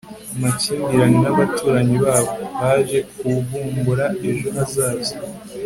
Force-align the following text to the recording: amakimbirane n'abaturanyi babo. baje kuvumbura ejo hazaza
amakimbirane 0.35 1.17
n'abaturanyi 1.21 1.97
babo. 2.05 2.33
baje 2.59 2.99
kuvumbura 3.17 4.05
ejo 4.29 4.47
hazaza 4.55 5.15